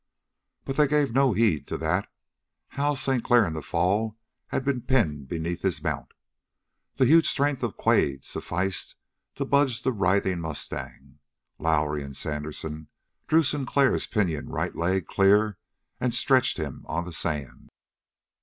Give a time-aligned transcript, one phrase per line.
[0.65, 2.09] But they gave no heed to that.
[2.69, 6.13] Hal Sinclair in the fall had been pinned beneath his mount.
[6.95, 8.95] The huge strength of Quade sufficed
[9.35, 11.19] to budge the writhing mustang.
[11.59, 12.87] Lowrie and Sandersen
[13.27, 15.59] drew Sinclair's pinioned right leg clear
[15.99, 17.69] and stretched him on the sand.